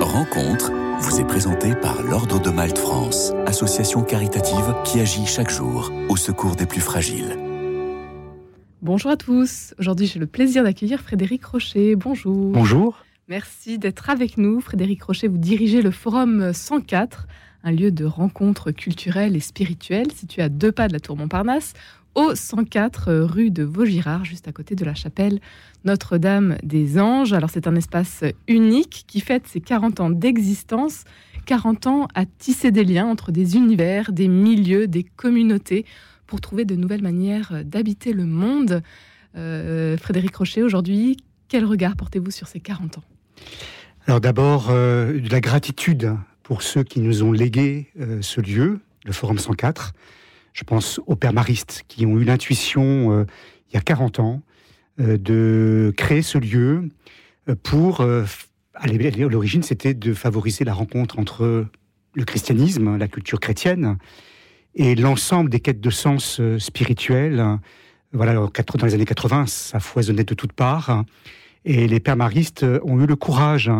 Rencontre 0.00 0.72
vous 1.00 1.20
est 1.20 1.26
présentée 1.26 1.74
par 1.74 2.02
l'Ordre 2.02 2.40
de 2.40 2.50
Malte 2.50 2.76
France, 2.76 3.32
association 3.46 4.02
caritative 4.02 4.74
qui 4.84 5.00
agit 5.00 5.24
chaque 5.24 5.50
jour 5.50 5.90
au 6.10 6.16
secours 6.16 6.54
des 6.54 6.66
plus 6.66 6.82
fragiles. 6.82 7.38
Bonjour 8.82 9.10
à 9.10 9.16
tous. 9.16 9.74
Aujourd'hui, 9.78 10.06
j'ai 10.06 10.18
le 10.18 10.26
plaisir 10.26 10.64
d'accueillir 10.64 11.00
Frédéric 11.00 11.44
Rocher. 11.46 11.96
Bonjour. 11.96 12.52
Bonjour. 12.52 13.04
Merci 13.28 13.78
d'être 13.78 14.10
avec 14.10 14.36
nous. 14.36 14.60
Frédéric 14.60 15.02
Rocher, 15.02 15.28
vous 15.28 15.38
dirigez 15.38 15.80
le 15.80 15.90
Forum 15.90 16.52
104, 16.52 17.26
un 17.66 17.72
lieu 17.72 17.90
de 17.90 18.04
rencontre 18.04 18.70
culturelle 18.70 19.34
et 19.34 19.40
spirituelle 19.40 20.12
situé 20.12 20.40
à 20.40 20.48
deux 20.48 20.70
pas 20.70 20.86
de 20.86 20.92
la 20.92 21.00
Tour 21.00 21.16
Montparnasse, 21.16 21.72
au 22.14 22.34
104 22.34 23.12
rue 23.12 23.50
de 23.50 23.64
Vaugirard, 23.64 24.24
juste 24.24 24.46
à 24.46 24.52
côté 24.52 24.76
de 24.76 24.84
la 24.84 24.94
chapelle 24.94 25.40
Notre-Dame 25.84 26.56
des 26.62 26.98
Anges. 26.98 27.32
Alors 27.32 27.50
c'est 27.50 27.66
un 27.66 27.74
espace 27.74 28.22
unique 28.46 29.04
qui 29.08 29.20
fête 29.20 29.48
ses 29.48 29.60
40 29.60 30.00
ans 30.00 30.10
d'existence, 30.10 31.02
40 31.46 31.86
ans 31.88 32.08
à 32.14 32.24
tisser 32.24 32.70
des 32.70 32.84
liens 32.84 33.06
entre 33.06 33.32
des 33.32 33.56
univers, 33.56 34.12
des 34.12 34.28
milieux, 34.28 34.86
des 34.86 35.02
communautés, 35.02 35.84
pour 36.28 36.40
trouver 36.40 36.64
de 36.64 36.76
nouvelles 36.76 37.02
manières 37.02 37.64
d'habiter 37.64 38.12
le 38.12 38.26
monde. 38.26 38.82
Euh, 39.36 39.96
Frédéric 39.96 40.36
Rocher, 40.36 40.62
aujourd'hui, 40.62 41.16
quel 41.48 41.64
regard 41.64 41.96
portez-vous 41.96 42.30
sur 42.30 42.46
ces 42.46 42.60
40 42.60 42.98
ans? 42.98 43.04
Alors 44.06 44.20
d'abord, 44.20 44.68
euh, 44.70 45.20
de 45.20 45.28
la 45.30 45.40
gratitude 45.40 46.14
pour 46.46 46.62
ceux 46.62 46.84
qui 46.84 47.00
nous 47.00 47.24
ont 47.24 47.32
légué 47.32 47.88
euh, 47.98 48.22
ce 48.22 48.40
lieu, 48.40 48.78
le 49.04 49.12
Forum 49.12 49.36
104. 49.36 49.94
Je 50.52 50.62
pense 50.62 51.00
aux 51.08 51.16
pères 51.16 51.32
maristes 51.32 51.82
qui 51.88 52.06
ont 52.06 52.20
eu 52.20 52.22
l'intuition, 52.22 53.10
euh, 53.10 53.24
il 53.68 53.74
y 53.74 53.76
a 53.76 53.80
40 53.80 54.20
ans, 54.20 54.42
euh, 55.00 55.18
de 55.18 55.92
créer 55.96 56.22
ce 56.22 56.38
lieu 56.38 56.88
pour... 57.64 58.00
à 58.00 58.86
l'origine, 58.86 59.64
c'était 59.64 59.92
de 59.92 60.14
favoriser 60.14 60.64
la 60.64 60.72
rencontre 60.72 61.18
entre 61.18 61.66
le 62.14 62.24
christianisme, 62.24 62.96
la 62.96 63.08
culture 63.08 63.40
chrétienne, 63.40 63.98
et 64.76 64.94
l'ensemble 64.94 65.50
des 65.50 65.58
quêtes 65.58 65.80
de 65.80 65.90
sens 65.90 66.40
spirituels. 66.58 67.44
Voilà, 68.12 68.34
dans 68.34 68.86
les 68.86 68.94
années 68.94 69.04
80, 69.04 69.46
ça 69.46 69.80
foisonnait 69.80 70.24
de 70.24 70.34
toutes 70.34 70.52
parts. 70.52 71.04
Et 71.64 71.88
les 71.88 71.98
pères 71.98 72.16
maristes 72.16 72.64
ont 72.84 73.00
eu 73.00 73.06
le 73.06 73.16
courage 73.16 73.70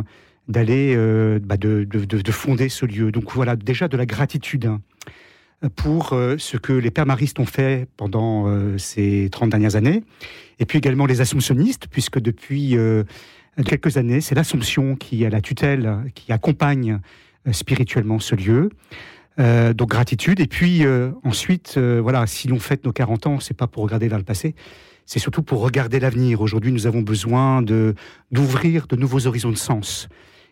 d'aller, 0.49 0.97
bah, 1.43 1.57
de, 1.57 1.85
de, 1.85 2.33
fonder 2.33 2.69
ce 2.69 2.87
lieu. 2.87 3.11
Donc 3.13 3.33
voilà, 3.33 3.57
déjà 3.57 3.89
de 3.89 3.97
la 3.97 4.07
gratitude 4.07 4.71
pour 5.75 6.13
euh, 6.13 6.37
ce 6.39 6.57
que 6.57 6.73
les 6.73 6.91
pères 6.91 7.07
maristes 7.07 7.39
ont 7.39 7.47
fait 7.47 7.89
pendant 7.97 8.47
euh, 8.47 8.79
ces 8.79 9.29
30 9.31 9.51
dernières 9.51 9.77
années, 9.77 10.03
et 10.59 10.67
puis 10.67 10.79
également 10.79 11.07
les 11.07 11.21
assomptionnistes, 11.21 11.87
puisque 11.91 12.21
depuis 12.21 12.77
euh, 12.77 13.05
quelques 13.65 13.97
années, 13.97 14.21
c'est 14.21 14.35
l'Assomption 14.35 14.97
qui 14.97 15.25
a 15.25 15.31
la 15.31 15.41
tutelle, 15.41 15.99
qui 16.15 16.33
accompagne 16.33 17.01
spirituellement 17.53 18.19
ce 18.19 18.35
lieu. 18.35 18.71
donc 19.39 19.89
gratitude. 19.89 20.41
Et 20.41 20.47
puis 20.47 20.83
ensuite, 21.23 21.79
voilà, 21.79 22.27
si 22.27 22.49
l'on 22.49 22.59
fête 22.59 22.85
nos 22.85 22.93
40 22.93 23.27
ans, 23.29 23.41
c'est 23.41 23.57
pas 23.57 23.67
pour 23.67 23.85
regarder 23.85 24.09
vers 24.09 24.19
le 24.19 24.25
passé, 24.25 24.55
c'est 25.07 25.21
surtout 25.21 25.43
pour 25.43 25.61
regarder 25.61 26.01
l'avenir. 26.01 26.41
Aujourd'hui, 26.41 26.73
nous 26.73 26.87
avons 26.87 27.03
besoin 27.03 27.63
de 27.63 27.95
d'ouvrir 28.33 28.89
de 28.89 28.97
nouveaux 28.97 29.27
horizons 29.27 29.53
de 29.53 29.57
sens. 29.57 30.09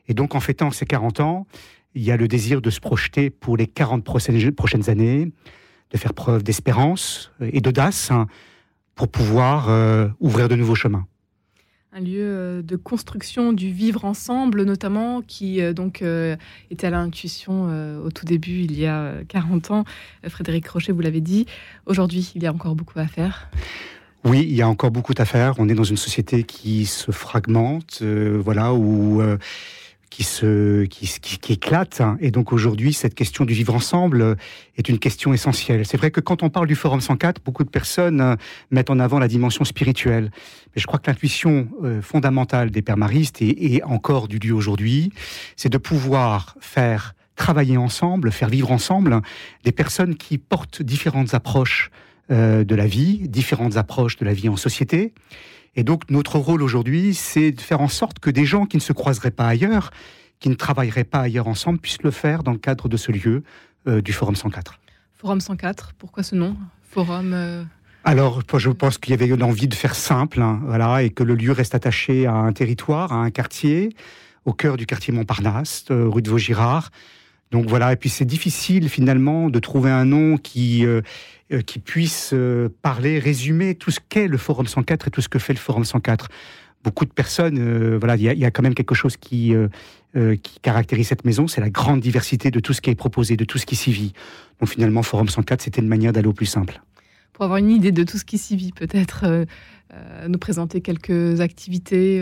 Et 0.09 0.15
donc, 0.15 0.35
en 0.35 0.41
fêtant 0.41 0.71
ces 0.71 0.87
40 0.87 1.21
ans, 1.21 1.47
il 1.95 2.03
y 2.03 2.11
a 2.11 2.17
le 2.17 2.29
désir 2.29 2.61
de 2.61 2.71
se 2.71 2.81
projeter 2.81 3.31
pour 3.31 3.57
les 3.57 3.67
40 3.67 4.05
prochaines 4.05 4.91
années, 4.91 5.31
de 5.91 5.99
faire 5.99 6.15
preuve 6.15 6.43
d'espérance 6.43 7.31
et 7.41 7.61
d'audace 7.61 8.11
hein, 8.11 8.27
pour 8.95 9.09
pouvoir 9.09 9.69
euh, 9.69 10.09
ouvrir 10.21 10.49
de 10.49 10.57
nouveaux 10.57 10.75
chemins. 10.75 11.07
Un 11.93 12.01
lieu 12.01 12.23
euh, 12.23 12.63
de 12.63 12.75
construction 12.75 13.53
du 13.53 13.71
vivre 13.71 14.05
ensemble, 14.05 14.65
notamment, 14.65 15.23
qui 15.23 15.61
euh, 15.61 15.73
donc 15.73 16.03
était 16.71 16.89
à 16.89 16.91
l'intuition 16.91 17.69
au 18.05 18.11
tout 18.11 18.25
début, 18.25 18.63
il 18.63 18.79
y 18.79 18.87
a 18.87 19.15
40 19.29 19.71
ans. 19.71 19.85
Frédéric 20.29 20.65
Crochet, 20.65 20.93
vous 20.93 21.01
l'avez 21.01 21.21
dit. 21.21 21.47
Aujourd'hui, 21.87 22.33
il 22.35 22.43
y 22.43 22.47
a 22.47 22.53
encore 22.53 22.75
beaucoup 22.75 22.99
à 22.99 23.07
faire. 23.07 23.49
Oui, 24.25 24.41
il 24.49 24.55
y 24.55 24.63
a 24.63 24.69
encore 24.69 24.91
beaucoup 24.91 25.15
à 25.19 25.25
faire. 25.25 25.55
On 25.59 25.69
est 25.69 25.75
dans 25.75 25.85
une 25.85 25.99
société 25.99 26.45
qui 26.45 26.87
se 26.87 27.13
fragmente, 27.13 28.03
voilà, 28.03 28.73
où 28.73 29.23
qui 30.15 30.23
se 30.23 30.85
qui, 30.85 31.09
qui, 31.41 31.53
éclate. 31.55 32.01
Et 32.21 32.31
donc 32.31 32.53
aujourd'hui, 32.53 32.93
cette 32.93 33.17
question 33.17 33.45
du 33.45 33.53
vivre 33.53 33.75
ensemble 33.75 34.37
est 34.77 34.89
une 34.89 35.01
question 35.01 35.35
essentielle. 35.35 35.85
C'est 35.85 35.97
vrai 35.97 36.13
que 36.13 36.21
quand 36.21 36.45
on 36.45 36.51
parle 36.51 36.69
du 36.69 36.77
Forum 36.77 37.01
104, 37.01 37.43
beaucoup 37.45 37.65
de 37.65 37.69
personnes 37.69 38.21
euh, 38.21 38.37
mettent 38.71 38.91
en 38.91 39.01
avant 39.01 39.19
la 39.19 39.27
dimension 39.27 39.65
spirituelle. 39.65 40.31
Mais 40.75 40.81
je 40.81 40.87
crois 40.87 41.01
que 41.01 41.11
l'intuition 41.11 41.67
euh, 41.83 42.01
fondamentale 42.01 42.71
des 42.71 42.81
pères 42.81 42.97
maristes 42.97 43.43
et, 43.43 43.75
et 43.75 43.83
encore 43.83 44.29
du 44.29 44.39
lieu 44.39 44.55
aujourd'hui, 44.55 45.13
c'est 45.57 45.69
de 45.69 45.79
pouvoir 45.79 46.57
faire 46.61 47.17
travailler 47.35 47.77
ensemble, 47.77 48.31
faire 48.31 48.49
vivre 48.49 48.71
ensemble 48.71 49.21
des 49.65 49.73
personnes 49.73 50.15
qui 50.15 50.39
portent 50.39 50.81
différentes 50.81 51.35
approches 51.35 51.91
euh, 52.31 52.63
de 52.63 52.77
la 52.77 52.87
vie, 52.87 53.29
différentes 53.29 53.77
approches 53.77 54.17
de 54.17 54.25
la 54.25 54.33
vie 54.33 54.49
en 54.49 54.57
société 54.57 55.13
et 55.77 55.85
donc 55.85 56.11
notre 56.11 56.39
rôle 56.39 56.63
aujourd'hui, 56.63 57.15
c'est 57.15 57.53
de 57.53 57.61
faire 57.61 57.81
en 57.81 57.89
sorte 57.89 58.19
que 58.19 58.31
des 58.31 58.45
gens 58.45 58.67
qui 58.67 58.77
ne 58.77 58.83
se 58.83 58.93
croiseraient 58.93 59.31
pas 59.31 59.47
ailleurs, 59.47 59.91
qui 60.41 60.49
ne 60.49 60.55
travailleraient 60.55 61.05
pas 61.05 61.21
ailleurs 61.21 61.49
ensemble, 61.49 61.79
puissent 61.79 62.03
le 62.03 62.11
faire 62.11 62.43
dans 62.43 62.53
le 62.53 62.59
cadre 62.59 62.89
de 62.89 62.97
ce 62.97 63.13
lieu 63.13 63.43
euh, 63.87 64.01
du 64.01 64.13
Forum 64.13 64.37
104. 64.37 64.79
Forum 65.13 65.41
104, 65.41 65.95
pourquoi 65.99 66.23
ce 66.23 66.35
nom? 66.35 66.57
Forum 66.83 67.33
euh, 67.33 67.65
Alors, 68.05 68.43
je 68.57 68.71
pense 68.71 68.99
qu'il 68.99 69.11
y 69.11 69.15
avait 69.15 69.27
l'envie 69.37 69.69
de 69.69 69.75
faire 69.75 69.95
simple, 69.95 70.43
hein, 70.43 70.61
voilà, 70.65 71.03
et 71.03 71.11
que 71.11 71.23
le 71.23 71.35
lieu 71.35 71.53
reste 71.53 71.75
attaché 71.75 72.27
à 72.27 72.35
un 72.35 72.53
territoire, 72.53 73.13
à 73.13 73.17
un 73.17 73.31
quartier, 73.31 73.97
au 74.45 74.53
cœur 74.53 74.77
du 74.77 74.87
quartier 74.87 75.13
Montparnasse, 75.13 75.87
euh, 75.91 76.09
rue 76.09 76.23
de 76.23 76.31
Vaugirard. 76.31 76.91
Donc 77.51 77.67
voilà, 77.67 77.93
et 77.93 77.97
puis 77.97 78.09
c'est 78.09 78.25
difficile 78.25 78.89
finalement 78.89 79.49
de 79.49 79.59
trouver 79.59 79.91
un 79.91 80.05
nom 80.05 80.37
qui 80.37 80.85
euh, 81.53 81.61
qui 81.61 81.79
puisse 81.79 82.31
euh, 82.33 82.71
parler, 82.81 83.19
résumer 83.19 83.75
tout 83.75 83.91
ce 83.91 84.01
qu'est 84.09 84.29
le 84.29 84.39
Forum 84.39 84.67
104 84.67 85.09
et 85.09 85.11
tout 85.11 85.21
ce 85.21 85.29
que 85.29 85.39
fait 85.39 85.53
le 85.53 85.59
Forum 85.59 85.85
104. 85.85 86.29
Beaucoup 86.83 87.05
de 87.05 87.11
personnes, 87.11 87.59
euh, 87.59 87.99
voilà, 87.99 88.17
il 88.17 88.23
y, 88.23 88.45
a 88.47 88.51
quand 88.51 88.63
même 88.63 88.75
quelque 88.75 88.95
chose 88.95 89.19
qui, 89.19 89.55
qui 90.15 90.61
caractérise 90.61 91.09
cette 91.09 91.25
maison, 91.25 91.47
c'est 91.47 91.61
la 91.61 91.71
grande 91.71 92.01
diversité 92.01 92.51
de 92.51 92.61
tout 92.61 92.73
ce 92.73 92.81
qui 92.81 92.91
est 92.91 92.95
proposé, 92.95 93.37
de 93.37 93.45
tout 93.45 93.59
ce 93.59 93.67
qui 93.67 93.77
s'y 93.77 93.93
vit. 93.93 94.13
Donc 94.61 94.71
finalement, 94.71 95.03
Forum 95.03 95.29
104, 95.29 95.61
c'était 95.61 95.83
une 95.83 95.89
manière 95.89 96.13
d'aller 96.15 96.29
au 96.29 96.33
plus 96.33 96.47
simple. 96.47 96.81
Pour 97.35 97.45
avoir 97.45 97.59
une 97.59 97.71
idée 97.71 97.93
de 97.93 98.05
tout 98.05 98.17
ce 98.17 98.25
qui 98.25 98.39
s'y 98.39 98.57
vit, 98.57 98.73
peut-être 98.73 99.47
nous 100.29 100.39
présenter 100.39 100.81
quelques 100.81 101.41
activités 101.41 102.21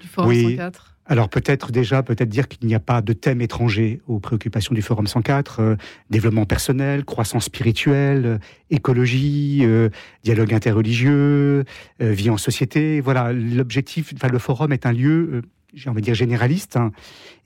du 0.00 0.08
Forum 0.08 0.34
104 0.34 0.91
alors 1.06 1.28
peut-être 1.28 1.72
déjà, 1.72 2.02
peut-être 2.02 2.28
dire 2.28 2.46
qu'il 2.46 2.66
n'y 2.66 2.74
a 2.74 2.80
pas 2.80 3.02
de 3.02 3.12
thème 3.12 3.40
étranger 3.40 4.00
aux 4.06 4.20
préoccupations 4.20 4.74
du 4.74 4.82
Forum 4.82 5.06
104, 5.06 5.60
euh, 5.60 5.76
développement 6.10 6.44
personnel, 6.44 7.04
croissance 7.04 7.46
spirituelle, 7.46 8.26
euh, 8.26 8.38
écologie, 8.70 9.60
euh, 9.62 9.88
dialogue 10.22 10.54
interreligieux, 10.54 11.64
vie 11.98 12.30
en 12.30 12.36
société. 12.36 13.00
Voilà, 13.00 13.32
l'objectif, 13.32 14.14
le 14.30 14.38
Forum 14.38 14.72
est 14.72 14.86
un 14.86 14.92
lieu 14.92 15.42
envie 15.86 16.00
de 16.00 16.06
dire 16.06 16.14
généraliste. 16.14 16.76
Hein. 16.76 16.92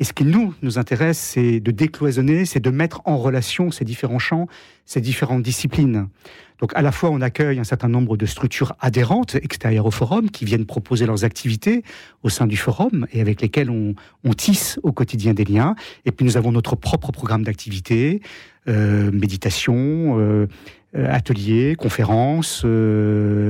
Et 0.01 0.05
ce 0.05 0.13
qui 0.13 0.25
nous 0.25 0.55
nous 0.63 0.79
intéresse, 0.79 1.19
c'est 1.19 1.61
de 1.61 1.71
décloisonner, 1.71 2.45
c'est 2.45 2.61
de 2.61 2.71
mettre 2.71 3.03
en 3.05 3.17
relation 3.19 3.71
ces 3.71 3.85
différents 3.85 4.19
champs, 4.19 4.47
ces 4.85 5.01
différentes 5.01 5.43
disciplines. 5.43 6.09
Donc 6.61 6.73
à 6.75 6.83
la 6.83 6.93
fois 6.93 7.11
on 7.11 7.21
accueille 7.21 7.59
un 7.59 7.65
certain 7.65 7.89
nombre 7.89 8.17
de 8.17 8.27
structures 8.27 8.75
adhérentes 8.81 9.35
extérieures 9.35 9.87
au 9.87 9.91
forum 9.91 10.31
qui 10.31 10.45
viennent 10.45 10.65
proposer 10.65 11.07
leurs 11.07 11.25
activités 11.25 11.83
au 12.23 12.29
sein 12.29 12.47
du 12.47 12.57
forum 12.57 13.07
et 13.13 13.21
avec 13.21 13.43
lesquelles 13.43 13.71
on, 13.71 13.95
tisse 14.37 14.79
au 14.83 14.93
quotidien 14.93 15.35
des 15.35 15.45
liens. 15.45 15.75
Et 16.05 16.13
puis 16.13 16.25
nous 16.25 16.37
avons 16.37 16.53
notre 16.53 16.77
propre 16.77 17.11
programme 17.13 17.43
d'activités, 17.43 18.21
euh, 18.69 19.11
méditation, 19.13 20.19
euh, 20.19 20.47
euh, 20.95 21.13
ateliers, 21.13 21.75
conférences, 21.75 22.65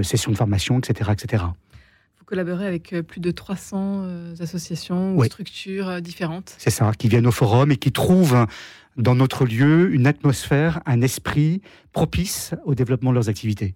sessions 0.03 0.33
de 0.33 0.37
formation, 0.37 0.79
etc., 0.79 1.11
etc 1.13 1.45
collaborez 2.27 2.67
avec 2.67 2.93
euh, 2.93 3.03
plus 3.03 3.21
de 3.21 3.31
300 3.31 4.03
euh, 4.03 4.35
associations 4.41 5.17
ou 5.17 5.25
structures 5.25 5.89
euh, 5.89 6.01
différentes. 6.01 6.55
C'est 6.59 6.71
ça, 6.71 6.91
qui 6.99 7.09
viennent 7.09 7.27
au 7.27 7.33
forum 7.33 7.71
et 7.71 7.77
qui 7.77 7.93
trouvent 7.93 8.47
dans 8.97 9.15
notre 9.15 9.47
lieu 9.47 9.93
une 9.95 10.07
atmosphère, 10.07 10.81
un 10.87 11.01
esprit 11.01 11.63
propice 11.93 12.55
au 12.65 12.75
développement 12.75 13.11
de 13.11 13.15
leurs 13.15 13.29
activités. 13.29 13.75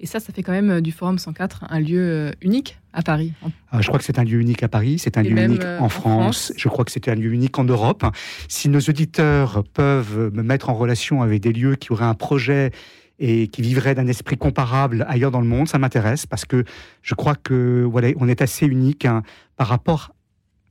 Et 0.00 0.06
ça, 0.06 0.20
ça 0.20 0.32
fait 0.32 0.44
quand 0.44 0.52
même 0.52 0.80
du 0.80 0.92
Forum 0.92 1.18
104 1.18 1.64
un 1.70 1.80
lieu 1.80 2.30
unique 2.40 2.78
à 2.92 3.02
Paris. 3.02 3.32
Je 3.80 3.84
crois 3.88 3.98
que 3.98 4.04
c'est 4.04 4.20
un 4.20 4.24
lieu 4.24 4.38
unique 4.38 4.62
à 4.62 4.68
Paris, 4.68 4.96
c'est 5.00 5.18
un 5.18 5.22
lieu 5.24 5.36
unique 5.36 5.64
en, 5.80 5.88
France. 5.88 6.52
Je 6.56 6.68
crois 6.68 6.84
que 6.84 6.92
c'était 6.92 7.10
un 7.10 7.16
lieu 7.16 7.32
unique 7.32 7.58
en 7.58 7.64
Europe. 7.64 8.04
Si 8.46 8.68
nos 8.68 8.78
auditeurs 8.78 9.64
peuvent 9.64 10.30
me 10.32 10.44
mettre 10.44 10.70
en 10.70 10.74
relation 10.74 11.20
avec 11.20 11.40
des 11.40 11.52
lieux 11.52 11.74
qui 11.74 11.90
auraient 11.90 12.04
un 12.04 12.14
projet 12.14 12.70
et 13.18 13.48
qui 13.48 13.62
vivrait 13.62 13.94
d'un 13.94 14.06
esprit 14.06 14.36
comparable 14.36 15.04
ailleurs 15.08 15.30
dans 15.30 15.40
le 15.40 15.46
monde, 15.46 15.68
ça 15.68 15.78
m'intéresse 15.78 16.26
parce 16.26 16.44
que 16.44 16.64
je 17.02 17.14
crois 17.14 17.34
que 17.34 17.84
voilà, 17.90 18.10
on 18.16 18.28
est 18.28 18.42
assez 18.42 18.66
unique 18.66 19.04
hein, 19.04 19.22
par 19.56 19.66
rapport 19.66 20.14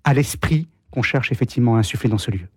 à 0.03 0.13
l'esprit 0.13 0.67
qu'on 0.91 1.01
cherche 1.01 1.31
effectivement 1.31 1.75
à 1.75 1.79
insuffler 1.79 2.09
dans 2.09 2.17
ce 2.17 2.31
lieu. 2.31 2.47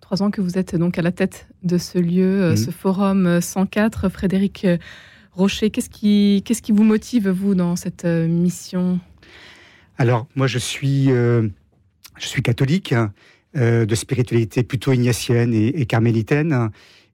Trois 0.00 0.22
ans 0.22 0.30
que 0.30 0.42
vous 0.42 0.58
êtes 0.58 0.76
donc 0.76 0.98
à 0.98 1.02
la 1.02 1.12
tête 1.12 1.48
de 1.62 1.78
ce 1.78 1.98
lieu, 1.98 2.42
euh, 2.42 2.56
ce 2.56 2.68
mmh. 2.68 2.72
forum 2.74 3.40
104. 3.40 4.10
Frédéric 4.10 4.66
euh, 4.66 4.76
Rocher, 5.32 5.70
qu'est-ce 5.70 5.88
qui, 5.88 6.42
qu'est-ce 6.44 6.60
qui 6.60 6.72
vous 6.72 6.84
motive, 6.84 7.30
vous, 7.30 7.54
dans 7.54 7.74
cette 7.74 8.04
euh, 8.04 8.28
mission? 8.28 9.00
Alors, 9.96 10.26
moi, 10.34 10.46
je 10.46 10.58
suis 10.58 11.06
je 11.06 11.48
suis 12.18 12.42
catholique, 12.42 12.94
de 13.54 13.94
spiritualité 13.94 14.62
plutôt 14.62 14.92
ignatienne 14.92 15.54
et, 15.54 15.80
et 15.80 15.86
carmélitaine. 15.86 16.70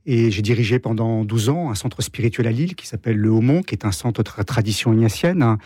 Et 0.06 0.30
j'ai 0.30 0.42
dirigé 0.42 0.78
pendant 0.78 1.24
12 1.24 1.48
ans 1.50 1.70
un 1.70 1.74
centre 1.74 2.02
spirituel 2.02 2.46
à 2.46 2.52
Lille 2.52 2.74
qui 2.74 2.86
s'appelle 2.86 3.16
le 3.16 3.30
Haumont, 3.30 3.62
qui 3.62 3.74
est 3.74 3.84
un 3.84 3.92
centre 3.92 4.22
de 4.22 4.42
tradition 4.42 4.92
ignatienne. 4.92 5.58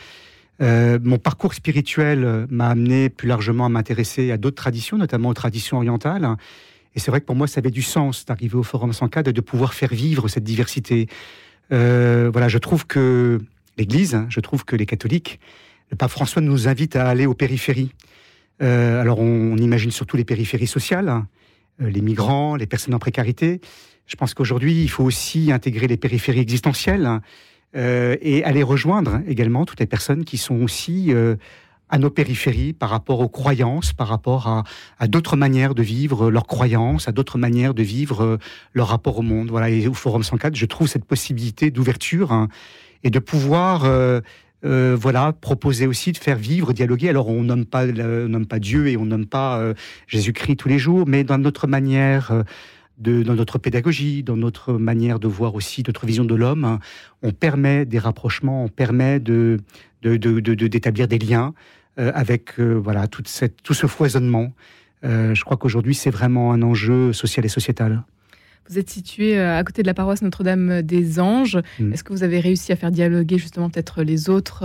Euh, 0.60 0.98
mon 1.02 1.18
parcours 1.18 1.54
spirituel 1.54 2.46
m'a 2.50 2.68
amené 2.68 3.08
plus 3.08 3.28
largement 3.28 3.66
à 3.66 3.68
m'intéresser 3.68 4.30
à 4.32 4.36
d'autres 4.36 4.56
traditions, 4.56 4.98
notamment 4.98 5.30
aux 5.30 5.34
traditions 5.34 5.78
orientales. 5.78 6.36
Et 6.94 7.00
c'est 7.00 7.10
vrai 7.10 7.20
que 7.20 7.26
pour 7.26 7.36
moi, 7.36 7.46
ça 7.46 7.58
avait 7.58 7.70
du 7.70 7.82
sens 7.82 8.24
d'arriver 8.24 8.56
au 8.56 8.62
Forum 8.62 8.92
104 8.92 9.28
et 9.28 9.32
de 9.32 9.40
pouvoir 9.40 9.74
faire 9.74 9.92
vivre 9.92 10.28
cette 10.28 10.44
diversité. 10.44 11.08
Euh, 11.72 12.30
voilà, 12.32 12.48
je 12.48 12.58
trouve 12.58 12.86
que 12.86 13.40
l'Église, 13.78 14.20
je 14.28 14.40
trouve 14.40 14.64
que 14.64 14.76
les 14.76 14.86
catholiques, 14.86 15.40
le 15.90 15.96
pape 15.96 16.10
François 16.10 16.40
nous 16.40 16.68
invite 16.68 16.96
à 16.96 17.08
aller 17.08 17.26
aux 17.26 17.34
périphéries. 17.34 17.90
Euh, 18.62 19.00
alors 19.00 19.18
on, 19.18 19.56
imagine 19.56 19.90
surtout 19.90 20.16
les 20.16 20.24
périphéries 20.24 20.68
sociales, 20.68 21.24
les 21.78 22.00
migrants, 22.00 22.56
les 22.56 22.66
personnes 22.66 22.94
en 22.94 22.98
précarité. 22.98 23.60
Je 24.06 24.16
pense 24.16 24.34
qu'aujourd'hui, 24.34 24.82
il 24.82 24.90
faut 24.90 25.04
aussi 25.04 25.50
intégrer 25.52 25.86
les 25.86 25.96
périphéries 25.96 26.40
existentielles. 26.40 27.20
Euh, 27.76 28.16
et 28.20 28.44
aller 28.44 28.62
rejoindre 28.62 29.20
également 29.26 29.64
toutes 29.64 29.80
les 29.80 29.86
personnes 29.86 30.24
qui 30.24 30.38
sont 30.38 30.62
aussi 30.62 31.12
euh, 31.12 31.34
à 31.88 31.98
nos 31.98 32.08
périphéries 32.08 32.72
par 32.72 32.88
rapport 32.88 33.18
aux 33.18 33.28
croyances, 33.28 33.92
par 33.92 34.06
rapport 34.06 34.46
à, 35.00 35.08
d'autres 35.08 35.34
manières 35.34 35.74
de 35.74 35.82
vivre 35.82 36.30
leurs 36.30 36.46
croyances, 36.46 37.08
à 37.08 37.12
d'autres 37.12 37.36
manières 37.36 37.74
de 37.74 37.82
vivre 37.82 38.22
euh, 38.22 38.38
leur 38.74 38.88
rapport 38.88 39.18
au 39.18 39.22
monde. 39.22 39.50
Voilà, 39.50 39.70
et 39.70 39.88
au 39.88 39.94
Forum 39.94 40.22
104, 40.22 40.54
je 40.54 40.66
trouve 40.66 40.86
cette 40.86 41.04
possibilité 41.04 41.72
d'ouverture 41.72 42.30
hein, 42.30 42.48
et 43.02 43.10
de 43.10 43.18
pouvoir 43.18 43.90
voilà, 44.64 45.32
proposer 45.32 45.86
aussi 45.86 46.12
de 46.12 46.16
faire 46.16 46.38
vivre, 46.38 46.72
dialoguer. 46.72 47.10
Alors 47.10 47.28
on 47.28 47.42
nomme 47.42 47.66
pas, 47.66 47.86
nomme 47.86 48.46
pas 48.46 48.58
Dieu 48.58 48.88
et 48.88 48.96
on 48.96 49.04
nomme 49.04 49.26
pas 49.26 49.74
Jésus-Christ 50.06 50.56
tous 50.56 50.68
les 50.68 50.78
jours, 50.78 51.04
mais 51.06 51.22
dans 51.22 51.38
notre 51.38 51.66
manière 51.66 52.44
dans 52.98 53.34
notre 53.34 53.58
pédagogie, 53.58 54.22
dans 54.22 54.36
notre 54.36 54.74
manière 54.74 55.18
de 55.18 55.28
voir 55.28 55.54
aussi 55.54 55.82
notre 55.86 56.06
vision 56.06 56.24
de 56.24 56.34
l'homme, 56.34 56.78
on 57.22 57.32
permet 57.32 57.84
des 57.84 57.98
rapprochements, 57.98 58.64
on 58.64 58.68
permet 58.68 59.20
de, 59.20 59.60
d'établir 60.02 61.08
des 61.08 61.18
liens 61.18 61.54
euh, 61.98 62.12
avec 62.14 62.58
euh, 62.58 62.74
voilà 62.74 63.06
tout 63.08 63.24
ce 63.24 63.86
foisonnement. 63.86 64.52
Euh, 65.04 65.34
je 65.34 65.44
crois 65.44 65.56
qu'aujourd'hui 65.56 65.94
c'est 65.94 66.10
vraiment 66.10 66.52
un 66.52 66.62
enjeu 66.62 67.12
social 67.12 67.44
et 67.44 67.48
sociétal. 67.48 68.04
Vous 68.68 68.78
êtes 68.78 68.90
situé 68.90 69.38
à 69.38 69.62
côté 69.62 69.82
de 69.82 69.86
la 69.86 69.94
paroisse 69.94 70.22
Notre-Dame 70.22 70.82
des 70.82 71.20
Anges. 71.20 71.58
Mm. 71.78 71.92
Est-ce 71.92 72.04
que 72.04 72.12
vous 72.12 72.22
avez 72.22 72.40
réussi 72.40 72.72
à 72.72 72.76
faire 72.76 72.90
dialoguer 72.90 73.38
justement 73.38 73.68
peut-être 73.70 74.02
les 74.02 74.30
autres 74.30 74.64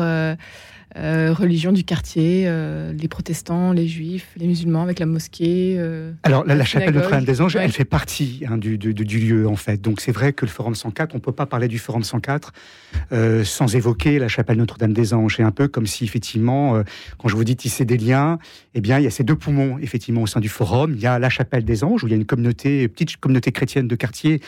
euh, 0.97 1.33
religion 1.33 1.71
du 1.71 1.83
quartier, 1.83 2.45
euh, 2.47 2.91
les 2.93 3.07
protestants, 3.07 3.73
les 3.73 3.87
juifs, 3.87 4.27
les 4.37 4.47
musulmans 4.47 4.81
avec 4.81 4.97
la 4.97 5.05
mosquée. 5.05 5.75
Euh, 5.77 6.13
Alors 6.23 6.43
la, 6.45 6.63
chapelle 6.65 6.95
Notre-Dame 6.95 7.25
des 7.25 7.41
Anges, 7.41 7.55
elle 7.57 7.71
fait 7.71 7.85
partie 7.85 8.43
hein, 8.49 8.57
du, 8.57 8.79
du, 8.79 9.19
lieu 9.19 9.47
en 9.47 9.55
fait. 9.55 9.79
Donc 9.79 10.01
c'est 10.01 10.11
vrai 10.11 10.33
que 10.33 10.45
le 10.45 10.51
Forum 10.51 10.73
104, 10.73 11.13
on 11.13 11.17
ne 11.17 11.21
peut 11.21 11.31
pas 11.31 11.45
parler 11.45 11.67
du 11.67 11.77
Forum 11.77 12.03
104 12.03 12.53
sans 13.43 13.75
évoquer 13.75 14.17
la 14.17 14.27
chapelle 14.27 14.57
Notre-Dame 14.57 14.93
des 14.93 15.13
Anges. 15.13 15.35
C'est 15.37 15.43
un 15.43 15.51
peu 15.51 15.67
comme 15.67 15.85
si 15.85 16.05
effectivement, 16.05 16.81
quand 17.19 17.27
je 17.27 17.35
vous 17.35 17.43
dis 17.43 17.55
tisser 17.55 17.85
des 17.85 17.97
liens, 17.97 18.39
eh 18.73 18.81
bien 18.81 18.97
il 18.97 19.03
y 19.03 19.07
a 19.07 19.11
ces 19.11 19.23
deux 19.23 19.35
poumons 19.35 19.77
effectivement 19.79 20.23
au 20.23 20.27
sein 20.27 20.39
du 20.39 20.49
Forum. 20.49 20.93
Il 20.95 21.01
y 21.01 21.07
a 21.07 21.19
la 21.19 21.29
chapelle 21.29 21.65
des 21.65 21.83
Anges 21.83 22.03
où 22.03 22.07
il 22.07 22.11
y 22.11 22.13
a 22.13 22.17
une 22.17 22.25
communauté, 22.25 22.83
une 22.83 22.89
petite 22.89 23.17
communauté 23.17 23.51
chrétienne 23.51 23.87
de 23.87 23.95
quartier 23.95 24.41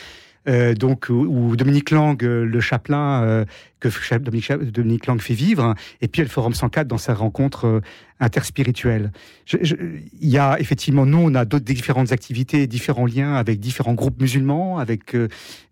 euh, 0.48 0.74
donc 0.74 1.06
où 1.08 1.54
Dominique 1.54 1.90
Lang, 1.92 2.20
euh, 2.24 2.44
le 2.44 2.60
chapelain 2.60 3.22
euh, 3.22 3.44
que 3.78 3.88
Dominique, 4.18 5.06
Lang 5.06 5.20
fait 5.20 5.34
vivre, 5.34 5.74
et 6.00 6.08
puis 6.08 6.22
le 6.22 6.28
Forum 6.28 6.52
104 6.52 6.88
dans 6.88 6.98
sa 6.98 7.14
rencontre 7.14 7.80
interspirituelle. 8.20 9.12
Il 9.52 10.28
y 10.28 10.38
a 10.38 10.58
effectivement, 10.60 11.06
nous, 11.06 11.18
on 11.18 11.34
a 11.34 11.44
d'autres 11.44 11.64
différentes 11.64 12.12
activités, 12.12 12.66
différents 12.66 13.06
liens 13.06 13.34
avec 13.34 13.58
différents 13.58 13.94
groupes 13.94 14.20
musulmans, 14.20 14.78
avec 14.78 15.16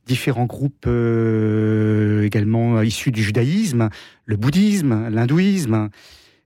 différents 0.06 0.46
groupes 0.46 0.88
également 2.25 2.82
issus 2.82 3.12
du 3.12 3.23
judaïsme, 3.23 3.90
le 4.25 4.37
bouddhisme, 4.37 5.08
l'hindouisme. 5.08 5.88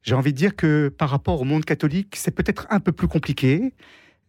J'ai 0.02 0.14
envie 0.14 0.34
de 0.34 0.38
dire 0.38 0.54
que 0.54 0.88
par 0.88 1.08
rapport 1.08 1.40
au 1.40 1.44
monde 1.44 1.64
catholique, 1.64 2.14
c'est 2.16 2.34
peut-être 2.34 2.66
un 2.68 2.80
peu 2.80 2.92
plus 2.92 3.08
compliqué. 3.08 3.72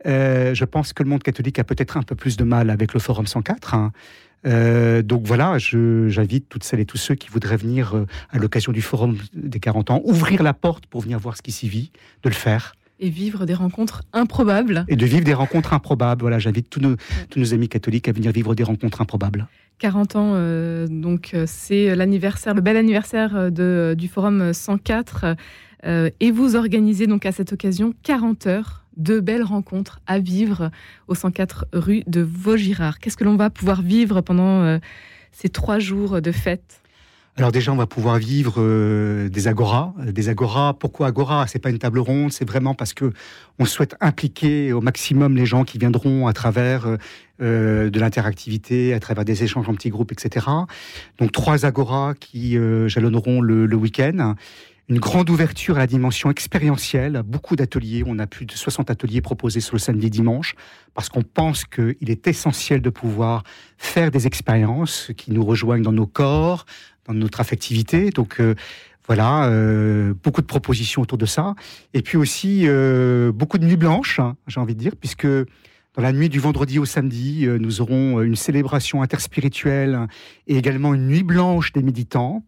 Euh, 0.05 0.53
je 0.53 0.65
pense 0.65 0.93
que 0.93 1.03
le 1.03 1.09
monde 1.09 1.23
catholique 1.23 1.59
a 1.59 1.63
peut-être 1.63 1.97
un 1.97 2.03
peu 2.03 2.15
plus 2.15 2.37
de 2.37 2.43
mal 2.43 2.69
avec 2.69 2.93
le 2.93 2.99
Forum 2.99 3.27
104. 3.27 3.73
Hein. 3.73 3.91
Euh, 4.45 5.01
donc 5.01 5.25
voilà, 5.25 5.57
j'invite 5.57 6.47
toutes 6.49 6.63
celles 6.63 6.79
et 6.79 6.85
tous 6.85 6.97
ceux 6.97 7.15
qui 7.15 7.29
voudraient 7.29 7.57
venir 7.57 7.95
euh, 7.95 8.05
à 8.29 8.37
l'occasion 8.37 8.71
du 8.71 8.81
Forum 8.81 9.17
des 9.33 9.59
40 9.59 9.89
ans, 9.91 10.01
ouvrir 10.05 10.43
la 10.43 10.53
porte 10.53 10.85
pour 10.85 11.01
venir 11.01 11.17
voir 11.17 11.35
ce 11.35 11.41
qui 11.41 11.51
s'y 11.51 11.67
vit, 11.67 11.91
de 12.21 12.29
le 12.29 12.35
faire. 12.35 12.75
Et 12.99 13.09
vivre 13.09 13.45
des 13.45 13.55
rencontres 13.55 14.03
improbables. 14.13 14.85
Et 14.87 14.95
de 14.95 15.05
vivre 15.05 15.25
des 15.25 15.33
rencontres 15.33 15.73
improbables. 15.73 16.21
Voilà, 16.21 16.39
j'invite 16.39 16.69
tous 16.69 16.79
nos, 16.79 16.95
tous 17.29 17.39
nos 17.39 17.53
amis 17.53 17.67
catholiques 17.67 18.07
à 18.07 18.11
venir 18.11 18.31
vivre 18.31 18.55
des 18.55 18.63
rencontres 18.63 19.01
improbables. 19.01 19.47
40 19.79 20.15
ans, 20.15 20.87
donc 20.87 21.35
c'est 21.47 21.93
l'anniversaire, 21.93 22.53
le 22.53 22.61
bel 22.61 22.77
anniversaire 22.77 23.51
de, 23.51 23.93
du 23.97 24.07
Forum 24.07 24.53
104. 24.53 25.35
et 25.83 26.31
vous 26.31 26.55
organisez 26.55 27.07
donc 27.07 27.25
à 27.25 27.33
cette 27.33 27.51
occasion 27.51 27.93
40 28.03 28.47
heures 28.47 28.84
deux 28.97 29.21
belles 29.21 29.43
rencontres 29.43 29.99
à 30.07 30.19
vivre 30.19 30.71
au 31.07 31.15
104 31.15 31.67
rue 31.73 32.03
de 32.07 32.21
Vaugirard. 32.21 32.99
Qu'est-ce 32.99 33.17
que 33.17 33.23
l'on 33.23 33.35
va 33.35 33.49
pouvoir 33.49 33.81
vivre 33.81 34.21
pendant 34.21 34.61
euh, 34.61 34.79
ces 35.31 35.49
trois 35.49 35.79
jours 35.79 36.21
de 36.21 36.31
fête? 36.31 36.81
Alors 37.37 37.51
déjà, 37.51 37.73
on 37.73 37.75
va 37.75 37.85
pouvoir 37.85 38.17
vivre 38.17 38.55
euh, 38.59 39.27
des 39.27 39.49
agoras. 39.49 39.93
Des 39.99 40.29
agoras. 40.29 40.73
Pourquoi 40.73 41.07
agora? 41.07 41.47
C'est 41.47 41.59
pas 41.59 41.69
une 41.69 41.79
table 41.79 41.99
ronde. 41.99 42.31
C'est 42.31 42.47
vraiment 42.47 42.73
parce 42.73 42.93
que 42.93 43.11
on 43.59 43.65
souhaite 43.65 43.95
impliquer 43.99 44.71
au 44.71 44.79
maximum 44.79 45.35
les 45.35 45.45
gens 45.45 45.65
qui 45.65 45.77
viendront 45.77 46.27
à 46.27 46.33
travers 46.33 46.87
euh, 47.41 47.89
de 47.89 47.99
l'interactivité, 47.99 48.93
à 48.93 49.01
travers 49.01 49.25
des 49.25 49.43
échanges 49.43 49.67
en 49.67 49.73
petits 49.73 49.89
groupes, 49.89 50.13
etc. 50.13 50.45
Donc 51.19 51.33
trois 51.33 51.65
agoras 51.65 52.13
qui 52.13 52.57
jalonneront 52.87 53.41
le 53.41 53.75
week-end 53.75 54.35
une 54.87 54.99
grande 54.99 55.29
ouverture 55.29 55.77
à 55.77 55.79
la 55.79 55.87
dimension 55.87 56.29
expérientielle, 56.29 57.23
beaucoup 57.25 57.55
d'ateliers. 57.55 58.03
On 58.05 58.19
a 58.19 58.27
plus 58.27 58.45
de 58.45 58.51
60 58.51 58.91
ateliers 58.91 59.21
proposés 59.21 59.59
sur 59.59 59.75
le 59.75 59.79
samedi 59.79 60.09
dimanche, 60.09 60.55
parce 60.93 61.09
qu'on 61.09 61.23
pense 61.23 61.65
qu'il 61.65 62.09
est 62.09 62.27
essentiel 62.27 62.81
de 62.81 62.89
pouvoir 62.89 63.43
faire 63.77 64.11
des 64.11 64.27
expériences 64.27 65.11
qui 65.17 65.31
nous 65.31 65.43
rejoignent 65.43 65.81
dans 65.81 65.91
nos 65.91 66.05
corps, 66.05 66.65
dans 67.05 67.15
notre 67.15 67.41
affectivité. 67.41 68.11
Donc 68.11 68.39
euh, 68.39 68.53
voilà, 69.07 69.47
euh, 69.47 70.13
beaucoup 70.23 70.41
de 70.41 70.47
propositions 70.47 71.01
autour 71.01 71.17
de 71.17 71.25
ça. 71.25 71.55
Et 71.95 72.03
puis 72.03 72.17
aussi 72.17 72.63
euh, 72.65 73.31
beaucoup 73.31 73.57
de 73.57 73.65
nuits 73.65 73.77
blanches, 73.77 74.19
hein, 74.19 74.35
j'ai 74.47 74.59
envie 74.59 74.75
de 74.75 74.79
dire, 74.79 74.95
puisque 74.95 75.27
dans 75.27 76.01
la 76.01 76.13
nuit 76.13 76.29
du 76.29 76.39
vendredi 76.39 76.77
au 76.77 76.85
samedi, 76.85 77.47
nous 77.47 77.79
aurons 77.79 78.21
une 78.21 78.35
célébration 78.35 79.01
interspirituelle 79.01 80.07
et 80.45 80.57
également 80.57 80.93
une 80.93 81.07
nuit 81.07 81.23
blanche 81.23 81.71
des 81.71 81.81
méditants 81.81 82.43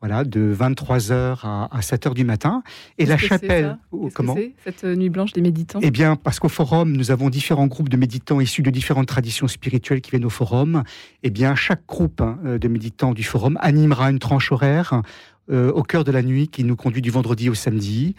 voilà, 0.00 0.24
de 0.24 0.54
23h 0.54 1.38
à, 1.42 1.80
7h 1.80 2.14
du 2.14 2.24
matin. 2.24 2.62
Et 2.98 3.06
la 3.06 3.16
chapelle, 3.16 3.78
comment? 4.14 4.36
cette 4.64 4.84
nuit 4.84 5.08
blanche 5.08 5.32
des 5.32 5.40
méditants? 5.40 5.80
Eh 5.82 5.90
bien, 5.90 6.16
parce 6.16 6.38
qu'au 6.38 6.48
forum, 6.48 6.92
nous 6.92 7.10
avons 7.10 7.30
différents 7.30 7.66
groupes 7.66 7.88
de 7.88 7.96
méditants 7.96 8.40
issus 8.40 8.62
de 8.62 8.70
différentes 8.70 9.08
traditions 9.08 9.48
spirituelles 9.48 10.00
qui 10.00 10.10
viennent 10.10 10.24
au 10.24 10.30
forum. 10.30 10.84
Eh 11.22 11.30
bien, 11.30 11.54
chaque 11.54 11.86
groupe 11.86 12.20
hein, 12.20 12.38
de 12.44 12.68
méditants 12.68 13.12
du 13.12 13.24
forum 13.24 13.58
animera 13.60 14.10
une 14.10 14.18
tranche 14.18 14.52
horaire 14.52 15.02
euh, 15.50 15.72
au 15.72 15.82
cœur 15.82 16.04
de 16.04 16.12
la 16.12 16.22
nuit 16.22 16.48
qui 16.48 16.62
nous 16.62 16.76
conduit 16.76 17.00
du 17.00 17.10
vendredi 17.10 17.48
au 17.48 17.54
samedi. 17.54 18.14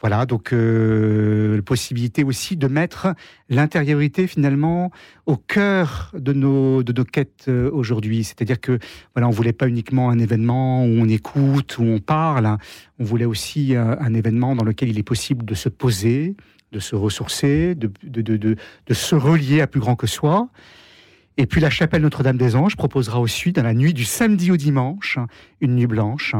Voilà, 0.00 0.26
donc 0.26 0.52
euh, 0.52 1.60
possibilité 1.68 2.24
aussi 2.24 2.56
de 2.56 2.66
mettre 2.66 3.08
l'intériorité 3.48 4.26
finalement 4.26 4.90
au 5.26 5.36
cœur 5.36 6.12
de 6.14 6.32
nos 6.32 6.82
de 6.82 6.92
nos 6.92 7.04
quêtes 7.04 7.44
euh, 7.48 7.70
aujourd'hui. 7.72 8.24
C'est-à-dire 8.24 8.60
que 8.60 8.78
voilà, 9.14 9.28
on 9.28 9.30
voulait 9.30 9.52
pas 9.52 9.68
uniquement 9.68 10.08
un 10.08 10.18
événement 10.18 10.84
où 10.84 10.88
on 10.88 11.08
écoute, 11.08 11.78
où 11.78 11.82
on 11.82 11.98
parle. 11.98 12.56
On 12.98 13.04
voulait 13.04 13.24
aussi 13.24 13.74
euh, 13.74 13.96
un 14.00 14.14
événement 14.14 14.54
dans 14.54 14.64
lequel 14.64 14.88
il 14.88 14.98
est 14.98 15.02
possible 15.02 15.44
de 15.44 15.54
se 15.54 15.68
poser, 15.68 16.36
de 16.72 16.78
se 16.78 16.96
ressourcer, 16.96 17.74
de 17.74 17.90
de, 18.02 18.22
de, 18.22 18.36
de, 18.36 18.56
de 18.86 18.94
se 18.94 19.14
relier 19.14 19.60
à 19.60 19.66
plus 19.66 19.80
grand 19.80 19.96
que 19.96 20.06
soi. 20.06 20.48
Et 21.36 21.46
puis 21.46 21.60
la 21.60 21.70
chapelle 21.70 22.02
Notre-Dame 22.02 22.36
des 22.36 22.56
Anges 22.56 22.76
proposera 22.76 23.20
aussi, 23.20 23.52
dans 23.52 23.62
la 23.62 23.74
nuit 23.74 23.94
du 23.94 24.04
samedi 24.04 24.50
au 24.50 24.56
dimanche, 24.56 25.18
une 25.60 25.76
nuit 25.76 25.86
blanche, 25.86 26.34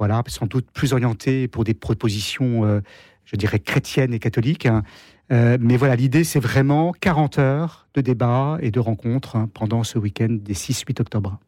voilà, 0.00 0.22
sans 0.28 0.46
doute 0.46 0.66
plus 0.72 0.94
orienté 0.94 1.46
pour 1.46 1.62
des 1.62 1.74
propositions, 1.74 2.64
euh, 2.64 2.80
je 3.26 3.36
dirais, 3.36 3.60
chrétiennes 3.60 4.14
et 4.14 4.18
catholiques. 4.18 4.64
Hein. 4.64 4.82
Euh, 5.30 5.58
mais 5.60 5.76
voilà, 5.76 5.94
l'idée, 5.94 6.24
c'est 6.24 6.40
vraiment 6.40 6.92
40 6.98 7.38
heures 7.38 7.86
de 7.92 8.00
débat 8.00 8.56
et 8.62 8.70
de 8.70 8.80
rencontres 8.80 9.36
hein, 9.36 9.50
pendant 9.52 9.84
ce 9.84 9.98
week-end 9.98 10.30
des 10.30 10.54
6-8 10.54 11.02
octobre. 11.02 11.38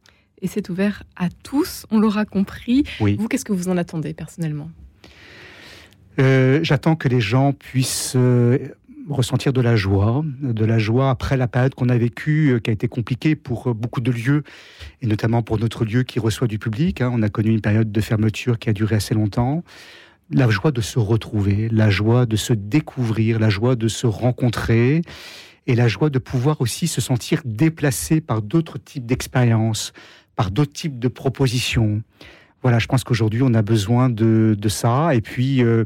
Et 0.43 0.49
c'est 0.49 0.69
ouvert 0.69 1.03
à 1.17 1.31
tous, 1.43 1.87
on 1.91 1.99
l'aura 1.99 2.27
compris. 2.27 2.85
Vous, 3.01 3.27
qu'est-ce 3.27 3.47
que 3.47 3.55
vous 3.55 3.71
en 3.71 3.79
attendez 3.79 4.13
personnellement? 4.13 4.71
Euh, 6.21 6.61
J'attends 6.63 6.95
que 6.95 7.09
les 7.09 7.23
gens 7.23 7.55
puissent 7.55 8.19
ressentir 9.09 9.53
de 9.53 9.61
la 9.61 9.77
joie, 9.77 10.25
de 10.41 10.65
la 10.65 10.79
joie 10.79 11.11
après 11.11 11.37
la 11.37 11.49
période 11.49 11.75
qu'on 11.75 11.89
a 11.89 11.99
vécue, 11.99 12.53
euh, 12.53 12.59
qui 12.59 12.71
a 12.71 12.73
été 12.73 12.89
compliquée 12.89 13.35
pour 13.35 13.69
euh, 13.69 13.75
beaucoup 13.75 14.01
de 14.01 14.11
lieux, 14.11 14.43
et 15.01 15.07
notamment 15.07 15.43
pour 15.43 15.59
notre 15.59 15.85
lieu 15.85 16.03
qui 16.03 16.19
reçoit 16.19 16.49
du 16.49 16.59
public. 16.59 17.01
Hein. 17.01 17.11
On 17.13 17.23
a 17.23 17.29
connu 17.29 17.51
une 17.51 17.61
période 17.61 17.91
de 17.91 18.01
fermeture 18.01 18.59
qui 18.59 18.71
a 18.71 18.73
duré 18.73 18.97
assez 18.97 19.15
longtemps. 19.15 19.65
la 20.31 20.49
joie 20.49 20.71
de 20.71 20.81
se 20.81 20.99
retrouver, 20.99 21.69
la 21.71 21.91
joie 21.91 22.25
de 22.27 22.37
se 22.37 22.53
découvrir, 22.53 23.39
la 23.39 23.51
joie 23.51 23.77
de 23.77 23.89
se 23.89 24.07
rencontrer 24.07 25.03
et 25.67 25.75
la 25.75 25.89
joie 25.89 26.11
de 26.11 26.19
pouvoir 26.19 26.61
aussi 26.61 26.89
se 26.89 27.01
sentir 27.01 27.43
déplacé 27.45 28.21
par 28.21 28.43
d'autres 28.43 28.79
types 28.79 29.07
d'expériences, 29.07 29.93
par 30.37 30.51
d'autres 30.51 30.73
types 30.73 30.99
de 30.99 31.09
propositions. 31.09 32.03
Voilà, 32.63 32.79
je 32.79 32.87
pense 32.87 33.05
qu'aujourd'hui, 33.05 33.43
on 33.43 33.55
a 33.55 33.63
besoin 33.63 34.09
de, 34.09 34.57
ça, 34.69 35.15
et 35.15 35.21
puis 35.21 35.63
euh, 35.63 35.85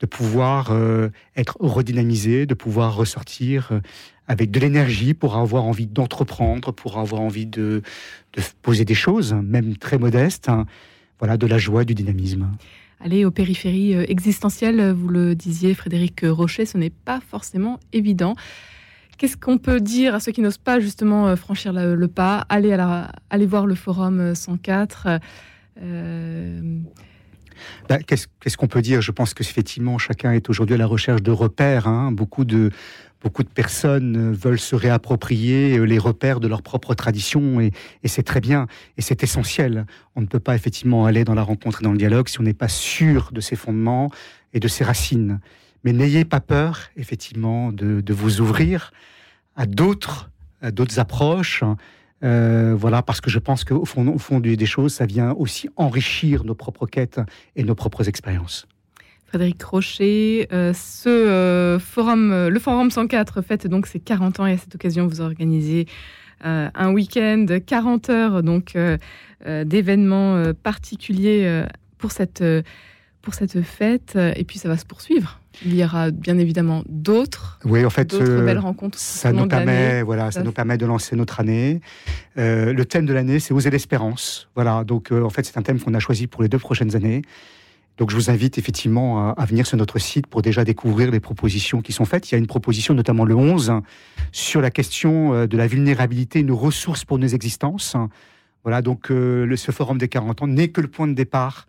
de 0.00 0.06
pouvoir 0.06 0.70
euh, 0.70 1.08
être 1.36 1.56
redynamisé, 1.60 2.46
de 2.46 2.54
pouvoir 2.54 2.96
ressortir 2.96 3.68
euh, 3.72 3.80
avec 4.26 4.50
de 4.50 4.60
l'énergie 4.60 5.14
pour 5.14 5.36
avoir 5.36 5.64
envie 5.64 5.86
d'entreprendre, 5.86 6.72
pour 6.72 6.98
avoir 6.98 7.22
envie 7.22 7.46
de, 7.46 7.82
poser 8.62 8.84
des 8.84 8.94
choses, 8.94 9.32
même 9.32 9.76
très 9.76 9.98
modestes. 9.98 10.48
Hein. 10.48 10.66
voilà, 11.18 11.36
de 11.36 11.46
la 11.46 11.58
joie, 11.58 11.84
du 11.84 11.94
dynamisme. 11.94 12.50
Aller 13.00 13.24
aux 13.24 13.30
périphéries 13.30 13.94
existentielles, 13.94 14.92
vous 14.92 15.08
le 15.08 15.34
disiez, 15.34 15.72
Frédéric 15.74 16.20
Rocher, 16.24 16.66
ce 16.66 16.76
n'est 16.76 16.90
pas 16.90 17.20
forcément 17.20 17.80
évident. 17.92 18.34
Qu'est-ce 19.18 19.36
qu'on 19.36 19.58
peut 19.58 19.80
dire 19.80 20.14
à 20.14 20.20
ceux 20.20 20.30
qui 20.30 20.40
n'osent 20.40 20.58
pas 20.58 20.78
justement 20.78 21.26
euh, 21.26 21.34
franchir 21.34 21.72
le, 21.72 22.06
pas, 22.06 22.46
aller, 22.48 22.72
aller 23.30 23.46
voir 23.46 23.66
le 23.66 23.74
forum 23.74 24.32
104 24.36 25.06
euh, 25.06 25.18
euh, 25.82 26.78
bah, 27.88 27.98
Qu'est-ce 27.98 28.56
qu'on 28.56 28.66
peut 28.66 28.82
dire? 28.82 29.00
Je 29.00 29.12
pense 29.12 29.34
que 29.34 29.42
effectivement 29.42 29.98
chacun 29.98 30.32
est 30.32 30.48
aujourd'hui 30.48 30.74
à 30.74 30.78
la 30.78 30.86
recherche 30.86 31.22
de 31.22 31.30
repères. 31.30 31.86
Hein. 31.86 32.12
Beaucoup 32.12 32.44
de 32.44 32.70
beaucoup 33.22 33.42
de 33.42 33.48
personnes 33.48 34.32
veulent 34.32 34.60
se 34.60 34.76
réapproprier 34.76 35.84
les 35.84 35.98
repères 35.98 36.40
de 36.40 36.48
leur 36.48 36.62
propre 36.62 36.94
tradition 36.94 37.60
et, 37.60 37.72
c'est 38.04 38.22
très 38.22 38.40
bien 38.40 38.66
et 38.96 39.02
c'est 39.02 39.22
essentiel. 39.22 39.86
On 40.14 40.20
ne 40.20 40.26
peut 40.26 40.40
pas 40.40 40.54
effectivement 40.54 41.04
aller 41.04 41.24
dans 41.24 41.34
la 41.34 41.42
rencontre 41.42 41.80
et 41.80 41.84
dans 41.84 41.92
le 41.92 41.98
dialogue 41.98 42.28
si 42.28 42.40
on 42.40 42.44
n'est 42.44 42.54
pas 42.54 42.68
sûr 42.68 43.30
de 43.32 43.40
ses 43.40 43.56
fondements 43.56 44.10
et 44.52 44.60
de 44.60 44.68
ses 44.68 44.84
racines. 44.84 45.40
Mais 45.84 45.92
n'ayez 45.92 46.24
pas 46.24 46.40
peur, 46.40 46.88
effectivement, 46.96 47.72
de, 47.72 48.12
vous 48.12 48.40
ouvrir 48.40 48.92
à 49.56 49.66
d'autres, 49.66 50.30
d'autres 50.62 50.98
approches. 50.98 51.62
Euh, 52.24 52.74
voilà, 52.76 53.02
parce 53.02 53.20
que 53.20 53.30
je 53.30 53.38
pense 53.38 53.64
qu'au 53.64 53.84
fond, 53.84 54.06
au 54.08 54.18
fond 54.18 54.40
des 54.40 54.66
choses, 54.66 54.94
ça 54.94 55.06
vient 55.06 55.32
aussi 55.32 55.68
enrichir 55.76 56.44
nos 56.44 56.54
propres 56.54 56.86
quêtes 56.86 57.20
et 57.56 57.62
nos 57.62 57.74
propres 57.74 58.08
expériences. 58.08 58.66
Frédéric 59.26 59.62
Rocher, 59.62 60.48
euh, 60.52 60.72
ce 60.72 61.08
euh, 61.08 61.78
forum, 61.78 62.48
le 62.48 62.58
Forum 62.58 62.90
104 62.90 63.42
fête 63.42 63.66
donc 63.66 63.86
ses 63.86 64.00
40 64.00 64.40
ans 64.40 64.46
et 64.46 64.52
à 64.52 64.56
cette 64.56 64.74
occasion, 64.74 65.06
vous 65.06 65.20
organisez 65.20 65.86
un 66.40 66.92
week-end, 66.92 67.46
40 67.66 68.10
heures 68.10 68.42
donc 68.44 68.78
d'événements 69.44 70.52
particuliers 70.62 71.64
pour 71.98 72.12
cette, 72.12 72.44
pour 73.22 73.34
cette 73.34 73.60
fête. 73.62 74.16
Et 74.36 74.44
puis 74.44 74.60
ça 74.60 74.68
va 74.68 74.76
se 74.76 74.86
poursuivre. 74.86 75.40
Il 75.64 75.74
y 75.74 75.84
aura 75.84 76.10
bien 76.10 76.38
évidemment 76.38 76.84
d'autres. 76.88 77.58
Oui, 77.64 77.84
en 77.84 77.90
fait, 77.90 78.14
euh, 78.14 78.44
belles 78.44 78.58
rencontres. 78.58 78.98
Ça 78.98 79.32
nous 79.32 79.46
permet, 79.46 80.02
voilà, 80.02 80.30
ça, 80.30 80.42
nous 80.42 80.52
permet 80.52 80.78
de 80.78 80.86
lancer 80.86 81.16
notre 81.16 81.40
année. 81.40 81.80
Euh, 82.36 82.72
le 82.72 82.84
thème 82.84 83.06
de 83.06 83.12
l'année, 83.12 83.40
c'est 83.40 83.52
oser 83.52 83.70
l'espérance. 83.70 84.48
Voilà, 84.54 84.84
donc 84.84 85.10
euh, 85.10 85.22
en 85.22 85.30
fait, 85.30 85.44
c'est 85.44 85.58
un 85.58 85.62
thème 85.62 85.80
qu'on 85.80 85.94
a 85.94 85.98
choisi 85.98 86.26
pour 86.26 86.42
les 86.42 86.48
deux 86.48 86.58
prochaines 86.58 86.94
années. 86.94 87.22
Donc 87.96 88.10
je 88.10 88.14
vous 88.14 88.30
invite 88.30 88.58
effectivement 88.58 89.32
à, 89.32 89.44
venir 89.44 89.66
sur 89.66 89.76
notre 89.76 89.98
site 89.98 90.28
pour 90.28 90.40
déjà 90.40 90.62
découvrir 90.62 91.10
les 91.10 91.18
propositions 91.18 91.82
qui 91.82 91.92
sont 91.92 92.04
faites. 92.04 92.30
Il 92.30 92.34
y 92.34 92.36
a 92.36 92.38
une 92.38 92.46
proposition, 92.46 92.94
notamment 92.94 93.24
le 93.24 93.34
11, 93.34 93.72
sur 94.30 94.60
la 94.60 94.70
question 94.70 95.46
de 95.46 95.56
la 95.56 95.66
vulnérabilité, 95.66 96.38
une 96.38 96.52
ressource 96.52 97.04
pour 97.04 97.18
nos 97.18 97.26
existences. 97.26 97.96
Voilà, 98.62 98.82
donc 98.82 99.08
le, 99.08 99.52
ce 99.56 99.72
forum 99.72 99.98
des 99.98 100.06
40 100.06 100.42
ans 100.42 100.46
n'est 100.46 100.68
que 100.68 100.80
le 100.80 100.86
point 100.86 101.08
de 101.08 101.14
départ 101.14 101.66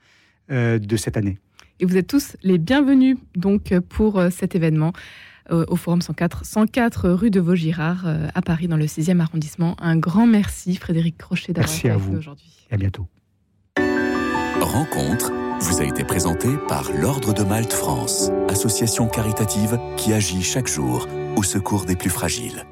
de 0.51 0.98
cette 0.98 1.17
année. 1.17 1.39
Et 1.79 1.86
vous 1.86 1.98
êtes 1.98 2.07
tous 2.07 2.36
les 2.43 2.57
bienvenus 2.57 3.17
donc 3.36 3.74
pour 3.89 4.19
euh, 4.19 4.29
cet 4.29 4.55
événement 4.55 4.91
euh, 5.51 5.65
au 5.69 5.75
Forum 5.75 6.01
104, 6.01 6.45
104 6.45 7.09
rue 7.09 7.31
de 7.31 7.39
Vaugirard 7.39 8.05
euh, 8.05 8.27
à 8.36 8.41
Paris 8.41 8.67
dans 8.67 8.77
le 8.77 8.86
6e 8.86 9.19
arrondissement. 9.19 9.75
Un 9.79 9.95
grand 9.95 10.27
merci 10.27 10.75
Frédéric 10.75 11.17
Crochet 11.17 11.53
d'avoir 11.53 11.74
été 11.74 11.89
avec 11.89 12.07
nous 12.07 12.17
aujourd'hui. 12.17 12.67
Et 12.69 12.74
à 12.74 12.77
bientôt. 12.77 13.07
Rencontre 14.62 15.31
vous 15.62 15.81
a 15.81 15.83
été 15.83 16.05
présentée 16.05 16.55
par 16.69 16.91
l'Ordre 16.93 17.33
de 17.33 17.43
Malte 17.43 17.74
France, 17.74 18.31
association 18.48 19.07
caritative 19.07 19.77
qui 19.98 20.13
agit 20.13 20.41
chaque 20.41 20.67
jour 20.67 21.07
au 21.36 21.43
secours 21.43 21.86
des 21.86 21.98
plus 21.98 22.09
fragiles. 22.09 22.65